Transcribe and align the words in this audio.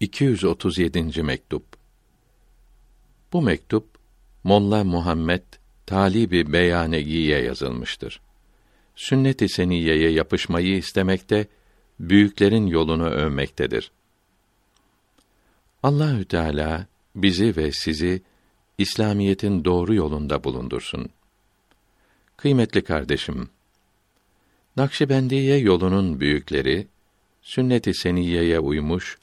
237. 0.00 1.22
mektup. 1.22 1.64
Bu 3.32 3.42
mektup 3.42 3.86
Molla 4.44 4.84
Muhammed 4.84 5.42
Talibi 5.86 6.52
Beyanegi'ye 6.52 7.42
yazılmıştır. 7.42 8.20
Sünnet-i 8.96 9.48
seniyeye 9.48 10.10
yapışmayı 10.10 10.76
istemekte, 10.76 11.46
büyüklerin 12.00 12.66
yolunu 12.66 13.06
övmektedir. 13.06 13.90
Allahü 15.82 16.24
Teala 16.24 16.86
bizi 17.14 17.56
ve 17.56 17.72
sizi 17.72 18.22
İslamiyetin 18.78 19.64
doğru 19.64 19.94
yolunda 19.94 20.44
bulundursun. 20.44 21.08
Kıymetli 22.36 22.84
kardeşim, 22.84 23.48
Nakşibendiye 24.76 25.56
yolunun 25.58 26.20
büyükleri 26.20 26.86
sünnet-i 27.42 27.94
seniyeye 27.94 28.58
uymuş, 28.58 29.18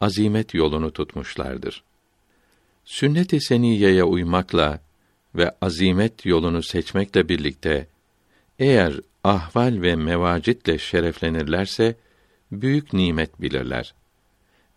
azimet 0.00 0.54
yolunu 0.54 0.92
tutmuşlardır. 0.92 1.84
Sünnet-i 2.84 3.40
seniyeye 3.40 4.04
uymakla 4.04 4.80
ve 5.34 5.50
azimet 5.60 6.26
yolunu 6.26 6.62
seçmekle 6.62 7.28
birlikte 7.28 7.86
eğer 8.58 9.00
ahval 9.24 9.82
ve 9.82 9.96
mevacitle 9.96 10.78
şereflenirlerse 10.78 11.96
büyük 12.52 12.92
nimet 12.92 13.40
bilirler. 13.40 13.94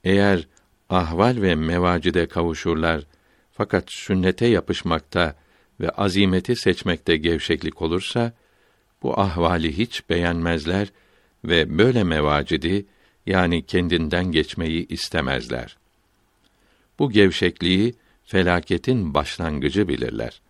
Eğer 0.03 0.48
ahval 0.89 1.41
ve 1.41 1.55
mevacide 1.55 2.27
kavuşurlar 2.27 3.03
fakat 3.51 3.91
sünnete 3.91 4.48
yapışmakta 4.48 5.35
ve 5.79 5.90
azimeti 5.90 6.55
seçmekte 6.55 7.17
gevşeklik 7.17 7.81
olursa 7.81 8.34
bu 9.03 9.20
ahvali 9.20 9.77
hiç 9.77 10.09
beğenmezler 10.09 10.91
ve 11.45 11.77
böyle 11.77 12.03
mevacidi 12.03 12.85
yani 13.25 13.66
kendinden 13.66 14.31
geçmeyi 14.31 14.88
istemezler. 14.88 15.77
Bu 16.99 17.12
gevşekliği 17.12 17.93
felaketin 18.25 19.13
başlangıcı 19.13 19.87
bilirler. 19.87 20.41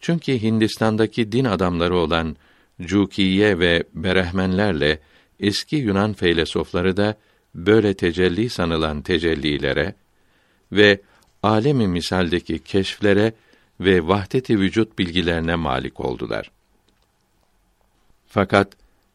Çünkü 0.00 0.42
Hindistan'daki 0.42 1.32
din 1.32 1.44
adamları 1.44 1.96
olan 1.96 2.36
Cukiye 2.80 3.58
ve 3.58 3.84
Berehmenlerle 3.94 4.98
eski 5.40 5.76
Yunan 5.76 6.12
feylesofları 6.12 6.96
da 6.96 7.16
böyle 7.54 7.94
tecelli 7.94 8.50
sanılan 8.50 9.02
tecellilere 9.02 9.94
ve 10.72 11.00
alemi 11.42 11.88
misaldeki 11.88 12.58
keşflere 12.58 13.32
ve 13.80 14.08
vahdeti 14.08 14.60
vücut 14.60 14.98
bilgilerine 14.98 15.54
malik 15.54 16.00
oldular. 16.00 16.50
Fakat 18.26 18.72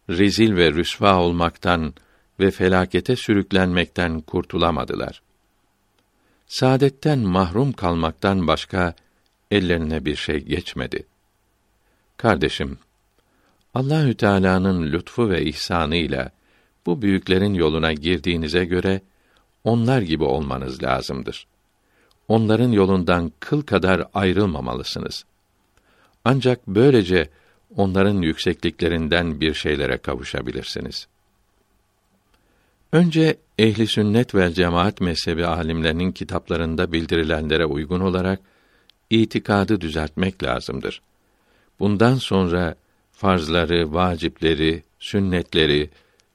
rezil 0.10 0.56
ve 0.56 0.72
rüsva 0.72 1.20
olmaktan 1.20 1.94
ve 2.40 2.52
felakete 2.52 3.16
sürüklenmekten 3.16 4.22
kurtulamadılar. 4.22 5.22
Saadetten 6.48 7.20
mahrum 7.20 7.74
kalmaktan 7.74 8.48
başka 8.48 8.96
ellerine 9.52 10.06
bir 10.06 10.16
şey 10.16 10.40
geçmedi. 10.40 11.06
Kardeşim, 12.18 12.78
Allahü 13.74 14.16
Teala'nın 14.18 14.92
lütfu 14.92 15.30
ve 15.30 15.46
ihsanıyla 15.46 16.32
bu 16.86 17.02
büyüklerin 17.02 17.54
yoluna 17.54 17.94
girdiğinize 17.94 18.66
göre 18.66 19.02
onlar 19.64 20.02
gibi 20.02 20.24
olmanız 20.24 20.84
lazımdır. 20.84 21.48
Onların 22.28 22.72
yolundan 22.72 23.32
kıl 23.40 23.62
kadar 23.62 24.08
ayrılmamalısınız. 24.14 25.26
Ancak 26.26 26.68
böylece 26.68 27.30
onların 27.76 28.22
yüksekliklerinden 28.22 29.42
bir 29.42 29.54
şeylere 29.54 29.98
kavuşabilirsiniz. 29.98 31.08
Önce 32.94 33.38
ehli 33.58 33.88
sünnet 33.88 34.36
ve 34.36 34.54
cemaat 34.54 35.02
mezhebi 35.02 35.46
alimlerinin 35.46 36.12
kitaplarında 36.12 36.92
bildirilenlere 36.92 37.66
uygun 37.66 38.00
olarak 38.00 38.40
itikadı 39.10 39.82
düzeltmek 39.82 40.44
lazımdır. 40.44 41.02
Bundan 41.80 42.16
sonra 42.16 42.76
farzları, 43.12 43.94
vacipleri, 43.94 44.84
sünnetleri, 45.00 45.90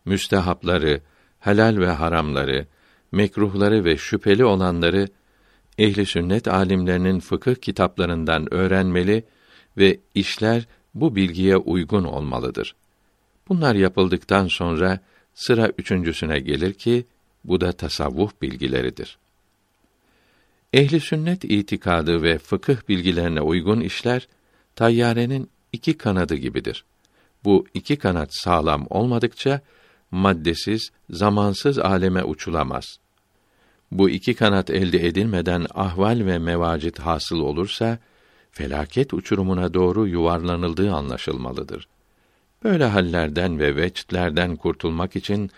müstehapları, 0.05 1.01
helal 1.41 1.77
ve 1.77 1.89
haramları, 1.89 2.67
mekruhları 3.13 3.85
ve 3.85 3.97
şüpheli 3.97 4.45
olanları 4.45 5.09
ehli 5.79 6.07
sünnet 6.07 6.49
alimlerinin 6.49 7.21
fıkıh 7.21 7.55
kitaplarından 7.55 8.55
öğrenmeli 8.55 9.25
ve 9.77 10.01
işler 10.15 10.67
bu 10.95 11.17
bilgiye 11.17 11.57
uygun 11.57 12.05
olmalıdır. 12.05 12.75
Bunlar 13.49 13.75
yapıldıktan 13.75 14.47
sonra 14.47 15.01
sıra 15.39 15.73
üçüncüsüne 15.79 16.39
gelir 16.41 16.73
ki 16.73 17.07
bu 17.45 17.61
da 17.61 17.73
tasavvuf 17.73 18.43
bilgileridir. 18.43 19.19
Ehli 20.73 21.01
sünnet 21.01 21.45
itikadı 21.45 22.23
ve 22.23 22.39
fıkıh 22.39 22.77
bilgilerine 22.89 23.41
uygun 23.41 23.81
işler 23.81 24.29
tayyarenin 24.77 25.51
iki 25.73 25.99
kanadı 25.99 26.35
gibidir. 26.35 26.85
Bu 27.45 27.67
iki 27.75 27.97
kanat 27.97 28.29
sağlam 28.35 28.87
olmadıkça 28.91 29.61
maddesiz, 30.11 30.91
zamansız 31.11 31.79
aleme 31.79 32.25
uçulamaz. 32.25 32.99
Bu 33.91 34.11
iki 34.11 34.35
kanat 34.35 34.71
elde 34.71 35.07
edilmeden 35.07 35.67
ahval 35.75 36.27
ve 36.27 36.39
mevacit 36.39 36.99
hasıl 36.99 37.39
olursa 37.39 37.99
felaket 38.51 39.15
uçurumuna 39.15 39.75
doğru 39.75 40.09
yuvarlanıldığı 40.09 40.93
anlaşılmalıdır. 40.93 41.89
Böyle 42.65 42.85
hallerden 42.85 43.59
ve 43.59 43.77
veçtlerden 43.77 44.57
kurtulmak 44.57 45.17
için 45.17 45.51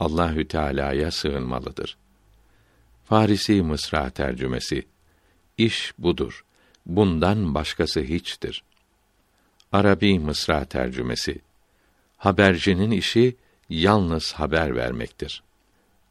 Allahü 0.00 0.48
Teala'ya 0.48 1.10
sığınmalıdır. 1.10 1.96
Farisi 3.04 3.62
Mısra 3.62 4.10
tercümesi 4.10 4.84
İş 5.58 5.92
budur. 5.98 6.44
Bundan 6.86 7.54
başkası 7.54 8.00
hiçtir. 8.00 8.64
Arabi 9.72 10.18
Mısra 10.18 10.64
tercümesi 10.64 11.40
Habercinin 12.16 12.90
işi 12.90 13.36
yalnız 13.68 14.32
haber 14.32 14.76
vermektir. 14.76 15.42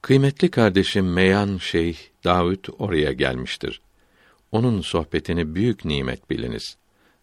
Kıymetli 0.02 0.52
kardeşim 0.52 1.14
Meyan 1.14 1.58
Şeyh 1.58 1.98
Davud 2.24 2.66
oraya 2.78 3.12
gelmiştir. 3.12 3.81
Onun 4.52 4.81
sohbetini 4.81 5.56
büyük 5.56 5.86
nimet 5.86 6.30
biliniz. 6.30 6.78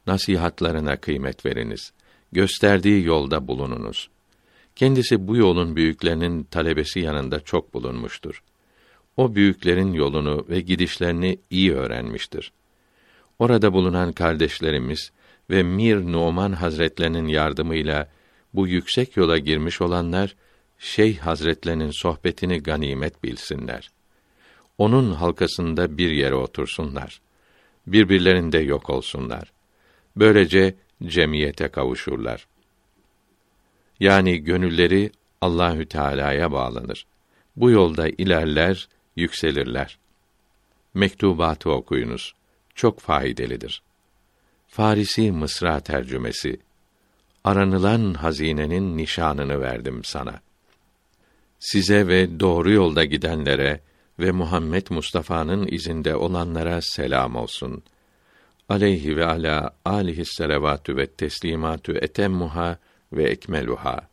Nasihatlarına 0.07 0.97
kıymet 0.97 1.47
veriniz. 1.47 1.93
Gösterdiği 2.33 3.05
yolda 3.05 3.49
bulununuz. 3.49 4.11
Kendisi 4.77 5.29
bu 5.29 5.37
yolun 5.37 5.77
büyüklerinin 5.77 6.45
talebesi 6.45 7.01
yanında 7.01 7.41
çok 7.41 7.75
bulunmuştur. 7.75 8.43
O 9.17 9.35
büyüklerin 9.35 9.93
yolunu 9.93 10.47
ve 10.49 10.61
gidişlerini 10.61 11.39
iyi 11.51 11.75
öğrenmiştir. 11.75 12.53
Orada 13.39 13.73
bulunan 13.73 14.13
kardeşlerimiz 14.13 15.13
ve 15.51 15.63
Mir 15.63 15.97
Numan 15.97 16.53
Hazretlerinin 16.53 17.29
yardımıyla 17.29 18.09
bu 18.55 18.69
yüksek 18.69 19.17
yola 19.17 19.39
girmiş 19.39 19.81
olanlar 19.81 20.37
Şeyh 20.79 21.19
Hazretlerinin 21.19 21.91
sohbetini 21.91 22.63
ganimet 22.63 23.25
bilsinler 23.25 23.91
onun 24.81 25.13
halkasında 25.13 25.99
bir 25.99 26.11
yere 26.11 26.35
otursunlar. 26.35 27.21
Birbirlerinde 27.87 28.59
yok 28.59 28.91
olsunlar. 28.91 29.53
Böylece 30.17 30.75
cemiyete 31.05 31.69
kavuşurlar. 31.69 32.47
Yani 34.01 34.39
gönülleri 34.39 35.11
Allahü 35.41 35.87
Teala'ya 35.87 36.53
bağlanır. 36.53 37.07
Bu 37.57 37.71
yolda 37.71 38.09
ilerler, 38.09 38.89
yükselirler. 39.17 39.99
Mektubatı 40.95 41.71
okuyunuz. 41.71 42.35
Çok 42.75 43.01
faydalıdır. 43.01 43.83
Farisi 44.69 45.33
Mısra 45.33 45.81
tercümesi. 45.81 46.61
Aranılan 47.45 48.15
hazinenin 48.15 48.97
nişanını 48.97 49.61
verdim 49.61 50.05
sana. 50.05 50.41
Size 51.59 52.07
ve 52.07 52.41
doğru 52.41 52.71
yolda 52.73 53.05
gidenlere 53.05 53.81
ve 54.19 54.31
Muhammed 54.31 54.87
Mustafa'nın 54.91 55.67
izinde 55.71 56.17
olanlara 56.17 56.81
selam 56.83 57.37
olsun. 57.37 57.83
Aleyhi 58.71 59.17
ve 59.17 59.27
ala 59.27 59.71
alihi 59.85 60.25
selavatü 60.25 60.97
ve 60.97 61.07
teslimatü 61.07 61.99
etemmuha 61.99 62.79
ve 63.13 63.25
ekmeluha. 63.25 64.10